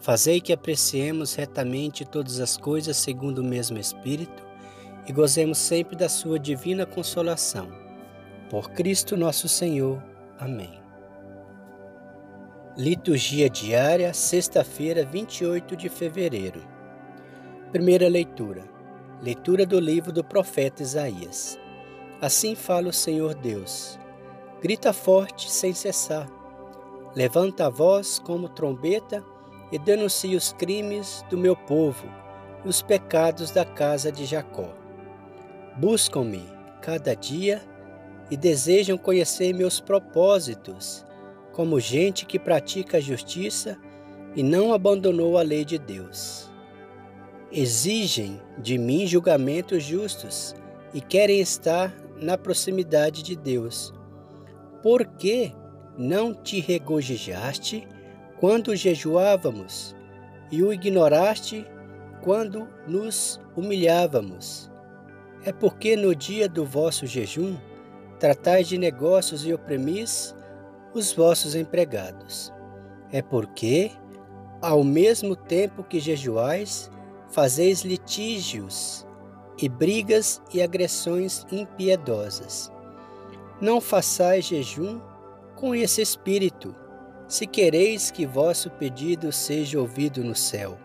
[0.00, 4.42] Fazei que apreciemos retamente todas as coisas segundo o mesmo Espírito
[5.06, 7.68] e gozemos sempre da Sua divina consolação.
[8.48, 10.02] Por Cristo nosso Senhor.
[10.38, 10.80] Amém.
[12.78, 16.62] Liturgia diária, sexta-feira, 28 de fevereiro.
[17.70, 18.64] Primeira leitura.
[19.22, 21.58] Leitura do livro do profeta Isaías.
[22.22, 23.98] Assim fala o Senhor Deus.
[24.62, 26.26] Grita forte sem cessar.
[27.14, 29.22] Levanta a voz como trombeta
[29.72, 32.06] e denuncie os crimes do meu povo
[32.64, 34.74] e os pecados da casa de Jacó.
[35.76, 36.44] Buscam-me
[36.80, 37.62] cada dia
[38.30, 41.04] e desejam conhecer meus propósitos,
[41.52, 43.76] como gente que pratica a justiça
[44.36, 46.50] e não abandonou a lei de Deus.
[47.50, 50.54] Exigem de mim julgamentos justos
[50.94, 53.92] e querem estar na proximidade de Deus.
[54.82, 55.52] Por que
[55.98, 57.86] não te regozijaste?
[58.40, 59.94] Quando jejuávamos,
[60.50, 61.66] e o ignoraste
[62.22, 64.70] quando nos humilhávamos.
[65.44, 67.56] É porque no dia do vosso jejum
[68.18, 70.34] tratais de negócios e oprimis
[70.94, 72.52] os vossos empregados.
[73.12, 73.90] É porque,
[74.60, 76.90] ao mesmo tempo que jejuais,
[77.28, 79.06] fazeis litígios
[79.58, 82.72] e brigas e agressões impiedosas.
[83.60, 85.00] Não façais jejum
[85.56, 86.74] com esse espírito,
[87.30, 90.76] se quereis que vosso pedido seja ouvido no céu.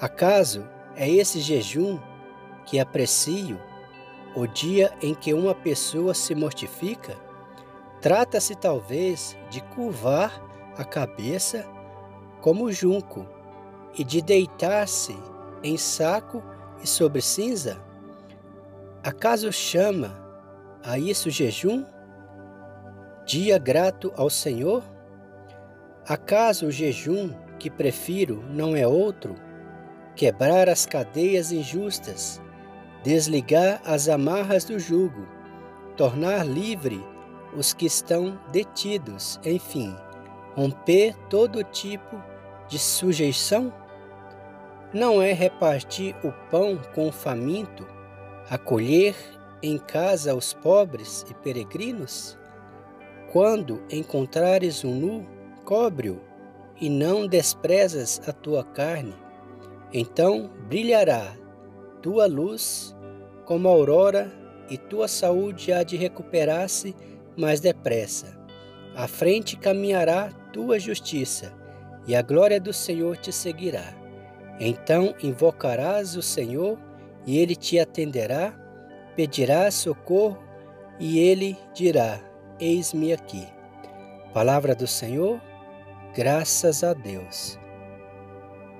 [0.00, 2.00] Acaso é esse jejum
[2.66, 3.56] que aprecio
[4.34, 7.16] o dia em que uma pessoa se mortifica?
[8.00, 10.42] Trata-se talvez de curvar
[10.76, 11.64] a cabeça
[12.40, 13.24] como junco
[13.96, 15.16] e de deitar-se
[15.62, 16.42] em saco
[16.82, 17.80] e sobre cinza?
[19.04, 20.20] Acaso chama
[20.82, 21.84] a isso jejum?
[23.24, 24.93] Dia grato ao Senhor?
[26.06, 29.36] Acaso o jejum que prefiro não é outro?
[30.14, 32.42] Quebrar as cadeias injustas,
[33.02, 35.26] desligar as amarras do jugo,
[35.96, 37.02] tornar livre
[37.56, 39.96] os que estão detidos, enfim,
[40.54, 42.22] romper todo tipo
[42.68, 43.72] de sujeição?
[44.92, 47.88] Não é repartir o pão com o faminto,
[48.50, 49.16] acolher
[49.62, 52.38] em casa os pobres e peregrinos?
[53.32, 55.33] Quando encontrares um nu,
[55.64, 56.20] cobre-o
[56.80, 59.14] e não desprezas a tua carne,
[59.92, 61.36] então brilhará
[62.02, 62.94] tua luz
[63.44, 64.30] como a aurora
[64.68, 66.94] e tua saúde há de recuperar-se
[67.36, 68.38] mais depressa.
[68.94, 71.52] À frente caminhará tua justiça
[72.06, 73.94] e a glória do Senhor te seguirá.
[74.58, 76.78] Então invocarás o Senhor
[77.26, 78.52] e ele te atenderá,
[79.16, 80.38] pedirás socorro
[80.98, 82.20] e ele dirá:
[82.60, 83.46] Eis-me aqui.
[84.32, 85.40] Palavra do Senhor
[86.16, 87.58] Graças a Deus.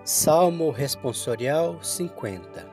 [0.04, 2.64] Salmo Responsorial 50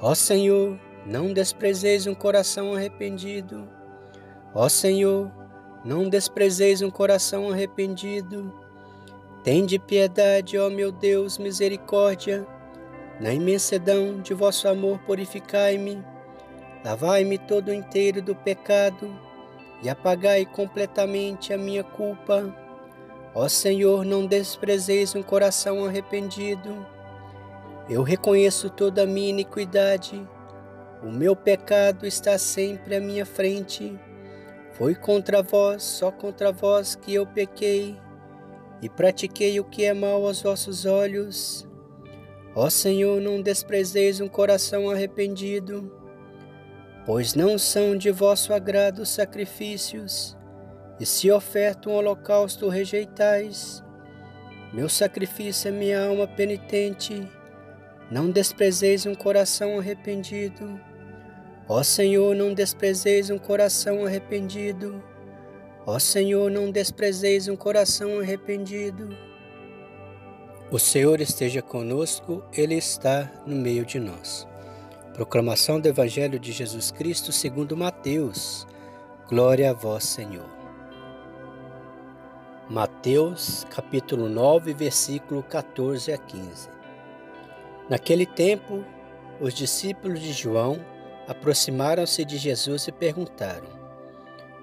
[0.00, 3.68] Ó Senhor, não desprezeis um coração arrependido.
[4.54, 5.28] Ó Senhor,
[5.84, 8.54] não desprezeis um coração arrependido.
[9.42, 12.46] Tende piedade, ó meu Deus, misericórdia.
[13.18, 16.00] Na imensidão de vosso amor purificai-me.
[16.84, 19.12] Lavai-me todo inteiro do pecado
[19.82, 22.61] e apagai completamente a minha culpa.
[23.34, 26.86] Ó Senhor, não desprezeis um coração arrependido.
[27.88, 30.22] Eu reconheço toda a minha iniquidade.
[31.02, 33.98] O meu pecado está sempre à minha frente.
[34.72, 37.98] Foi contra vós, só contra vós que eu pequei
[38.82, 41.66] e pratiquei o que é mal aos vossos olhos.
[42.54, 45.90] Ó Senhor, não desprezeis um coração arrependido,
[47.06, 50.36] pois não são de vosso agrado os sacrifícios
[51.02, 53.82] e se oferta um holocausto, rejeitais.
[54.72, 57.28] Meu sacrifício é minha alma penitente.
[58.08, 60.80] Não desprezeis um coração arrependido.
[61.68, 65.02] Ó Senhor, não desprezeis um coração arrependido.
[65.84, 69.08] Ó Senhor, não desprezeis um coração arrependido.
[70.70, 74.46] O Senhor esteja conosco, Ele está no meio de nós.
[75.14, 78.68] Proclamação do Evangelho de Jesus Cristo segundo Mateus.
[79.28, 80.51] Glória a vós, Senhor.
[82.72, 86.70] Mateus capítulo 9, versículo 14 a 15.
[87.86, 88.82] Naquele tempo,
[89.38, 90.82] os discípulos de João
[91.28, 93.68] aproximaram-se de Jesus e perguntaram: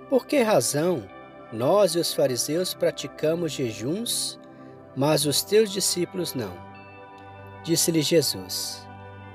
[0.10, 1.08] Por que razão
[1.54, 4.40] nós e os fariseus praticamos jejuns,
[4.96, 6.54] mas os teus discípulos não?
[7.64, 8.88] Disse-lhe Jesus: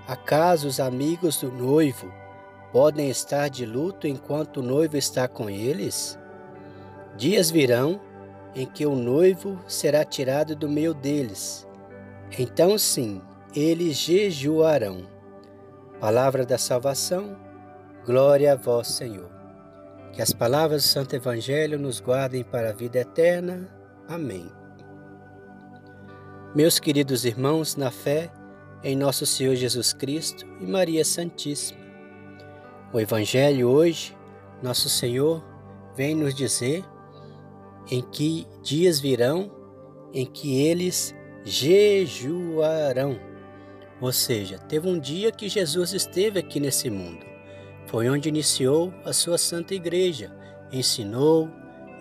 [0.08, 2.12] Acaso os amigos do noivo
[2.72, 6.18] podem estar de luto enquanto o noivo está com eles?
[7.16, 8.00] Dias virão
[8.54, 11.66] em que o noivo será tirado do meio deles.
[12.38, 13.20] Então, sim,
[13.54, 15.06] eles jejuarão.
[16.00, 17.36] Palavra da salvação,
[18.04, 19.30] glória a vós, Senhor.
[20.12, 23.68] Que as palavras do Santo Evangelho nos guardem para a vida eterna.
[24.08, 24.50] Amém.
[26.54, 28.30] Meus queridos irmãos, na fé
[28.84, 31.80] em nosso Senhor Jesus Cristo e Maria Santíssima.
[32.92, 34.16] O Evangelho hoje,
[34.62, 35.42] nosso Senhor
[35.96, 36.84] vem nos dizer
[37.90, 39.50] em que dias virão
[40.12, 41.14] em que eles
[41.44, 43.18] jejuarão.
[44.00, 47.24] Ou seja, teve um dia que Jesus esteve aqui nesse mundo.
[47.86, 50.32] Foi onde iniciou a sua santa igreja,
[50.72, 51.48] ensinou,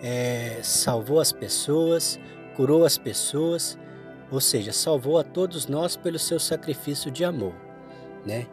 [0.02, 2.18] é, salvou as pessoas,
[2.56, 3.78] curou as pessoas,
[4.30, 7.54] ou seja, salvou a todos nós pelo seu sacrifício de amor,
[8.24, 8.46] né?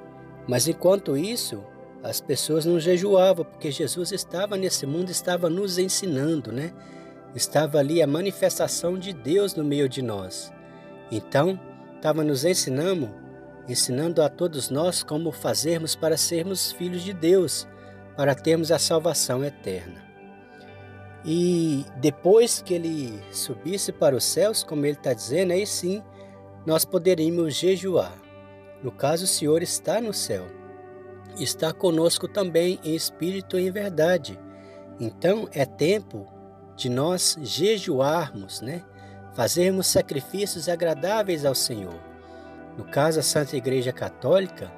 [0.48, 1.64] Mas enquanto isso,
[2.04, 6.74] as pessoas não jejuavam, porque Jesus estava nesse mundo, estava nos ensinando, né?
[7.36, 10.52] Estava ali a manifestação de Deus no meio de nós.
[11.12, 11.60] Então,
[11.96, 13.10] estava nos ensinando,
[13.68, 17.68] ensinando a todos nós como fazermos para sermos filhos de Deus,
[18.18, 20.02] para termos a salvação eterna.
[21.24, 26.04] E depois que ele subisse para os céus, como ele está dizendo, aí sim
[26.66, 28.14] nós poderíamos jejuar.
[28.84, 30.48] No caso, o Senhor está no céu,
[31.38, 34.40] está conosco também em espírito e em verdade.
[35.00, 36.28] Então é tempo
[36.82, 38.82] de nós jejuarmos, né?
[39.36, 41.94] Fazermos sacrifícios agradáveis ao Senhor.
[42.76, 44.72] No caso, a Santa Igreja Católica,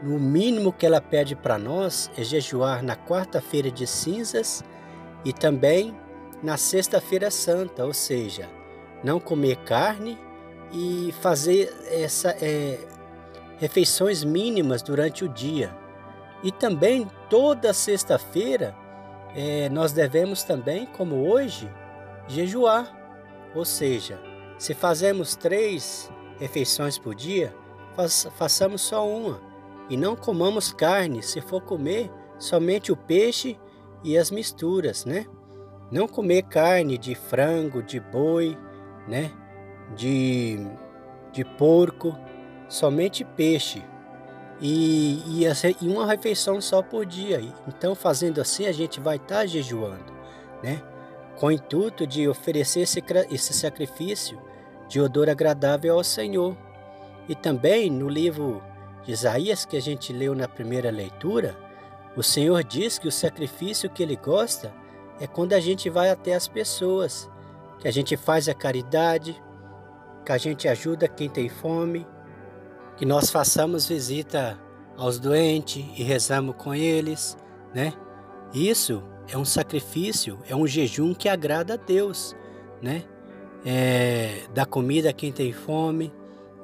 [0.00, 4.62] no mínimo que ela pede para nós é jejuar na quarta-feira de cinzas
[5.24, 5.96] e também
[6.44, 8.48] na sexta-feira santa, ou seja,
[9.02, 10.16] não comer carne
[10.72, 12.78] e fazer essa, é,
[13.58, 15.76] refeições mínimas durante o dia.
[16.44, 18.76] E também toda sexta-feira
[19.34, 21.70] é, nós devemos também, como hoje,
[22.28, 22.98] jejuar.
[23.54, 24.20] Ou seja,
[24.58, 27.54] se fazemos três refeições por dia,
[28.36, 29.40] façamos só uma.
[29.88, 33.58] E não comamos carne, se for comer, somente o peixe
[34.02, 35.26] e as misturas, né?
[35.90, 38.56] Não comer carne de frango, de boi,
[39.06, 39.30] né?
[39.94, 40.58] De,
[41.32, 42.16] de porco,
[42.68, 43.82] somente peixe
[44.64, 45.44] e, e,
[45.80, 47.40] e, uma refeição só por dia.
[47.66, 50.12] Então, fazendo assim, a gente vai estar tá jejuando,
[50.62, 50.80] né?
[51.36, 54.40] Com o intuito de oferecer esse, esse sacrifício
[54.88, 56.56] de odor agradável ao Senhor.
[57.28, 58.62] E também no livro
[59.02, 61.56] de Isaías, que a gente leu na primeira leitura,
[62.16, 64.72] o Senhor diz que o sacrifício que Ele gosta
[65.18, 67.28] é quando a gente vai até as pessoas,
[67.80, 69.42] que a gente faz a caridade,
[70.24, 72.06] que a gente ajuda quem tem fome,
[73.02, 74.56] que nós façamos visita
[74.96, 77.36] aos doentes e rezamos com eles,
[77.74, 77.92] né?
[78.54, 82.36] Isso é um sacrifício, é um jejum que agrada a Deus,
[82.80, 83.02] né?
[83.66, 86.14] É, da comida a quem tem fome,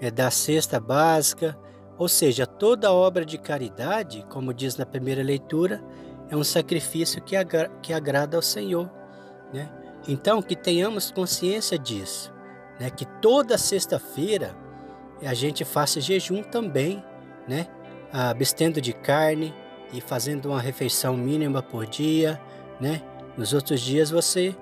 [0.01, 1.59] é da cesta básica,
[1.99, 5.83] ou seja, toda obra de caridade, como diz na primeira leitura,
[6.31, 8.89] é um sacrifício que, agra que agrada ao Senhor,
[9.53, 9.69] né?
[10.07, 12.33] Então, que tenhamos consciência disso,
[12.79, 12.91] né?
[12.91, 14.68] Que toda sexta-feira
[15.27, 17.03] a gente faça jejum também,
[17.47, 17.67] né?
[18.13, 19.55] Abstendo de carne
[19.93, 22.41] e fazendo uma refeição mínima por dia,
[22.81, 23.03] né?
[23.37, 24.55] Nos outros dias você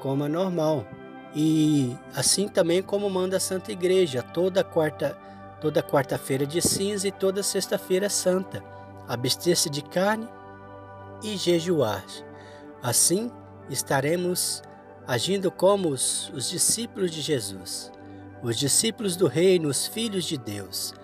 [0.00, 0.86] coma normal.
[1.34, 5.16] E assim também como manda a Santa Igreja, toda quarta
[5.60, 8.62] toda quarta-feira de cinza e toda sexta-feira santa,
[9.08, 10.28] abster-se de carne
[11.20, 12.04] e jejuar.
[12.80, 13.28] Assim
[13.68, 14.62] estaremos
[15.04, 17.90] agindo como os, os discípulos de Jesus
[18.42, 20.94] os discípulos do reino, os filhos de Deus,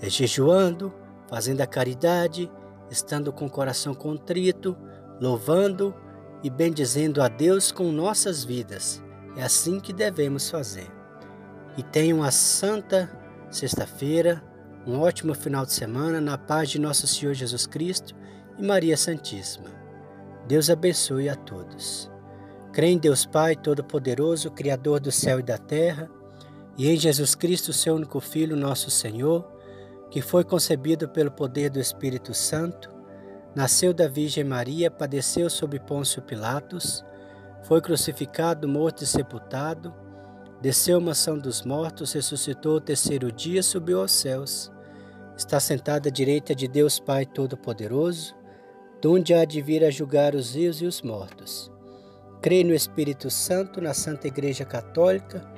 [0.00, 0.92] é jejuando,
[1.28, 2.50] fazendo a caridade,
[2.90, 4.76] estando com o coração contrito,
[5.20, 5.94] louvando
[6.42, 9.02] e bendizendo a Deus com nossas vidas.
[9.36, 10.88] É assim que devemos fazer.
[11.76, 13.10] E tenham uma santa
[13.50, 14.42] sexta-feira,
[14.86, 18.14] um ótimo final de semana na paz de nosso Senhor Jesus Cristo
[18.56, 19.70] e Maria Santíssima.
[20.46, 22.10] Deus abençoe a todos.
[22.72, 26.08] Crê em Deus Pai Todo-Poderoso, Criador do céu e da terra
[26.78, 29.44] e em Jesus Cristo, seu único Filho, nosso Senhor,
[30.12, 32.88] que foi concebido pelo poder do Espírito Santo,
[33.52, 37.04] nasceu da Virgem Maria, padeceu sob Pôncio Pilatos,
[37.64, 39.92] foi crucificado, morto e sepultado,
[40.62, 44.70] desceu mansão dos mortos, ressuscitou o terceiro dia, subiu aos céus,
[45.36, 48.36] está sentado à direita de Deus Pai Todo-Poderoso,
[49.02, 51.72] donde há de vir a julgar os vivos e os mortos.
[52.40, 55.57] Creio no Espírito Santo, na Santa Igreja Católica,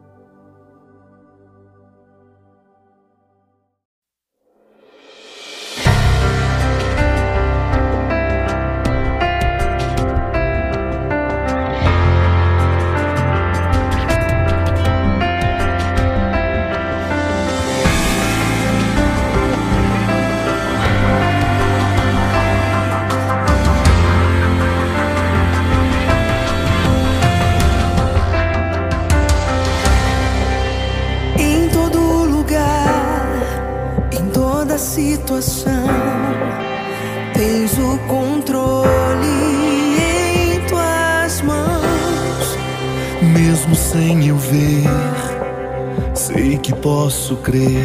[46.61, 47.83] Que posso crer.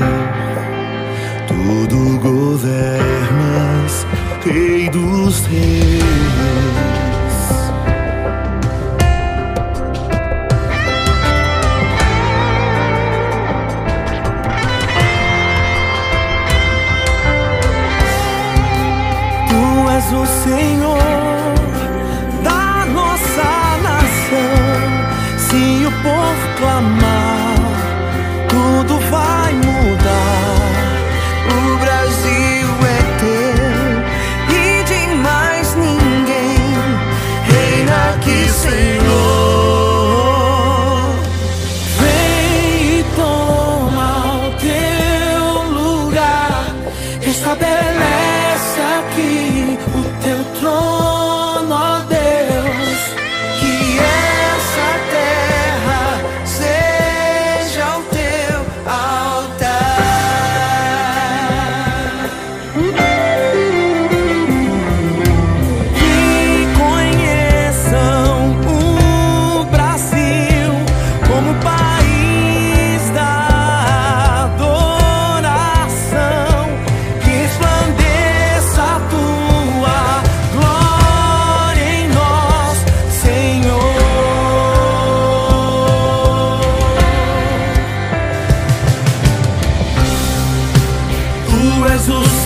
[1.49, 4.07] Tudo governas,
[4.45, 5.96] Rei dos Reis.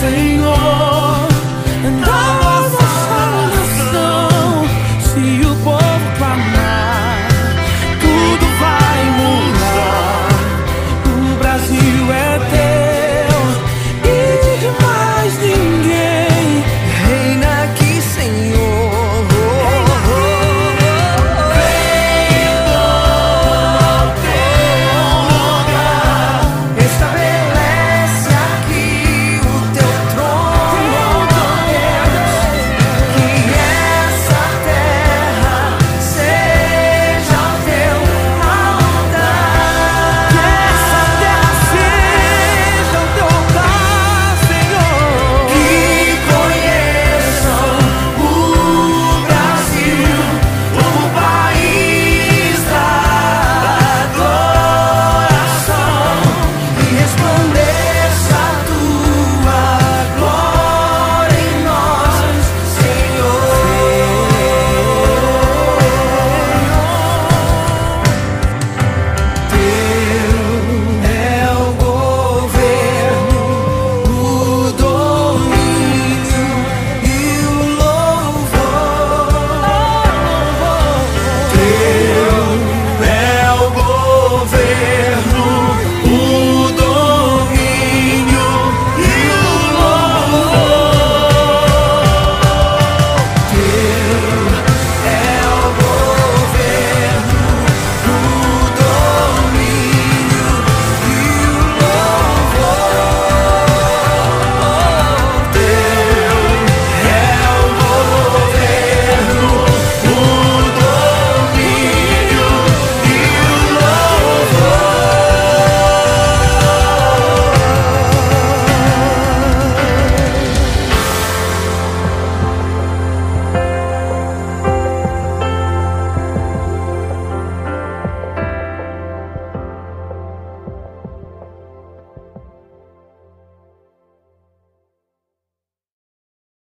[0.01, 0.90] Tu és o Senhor.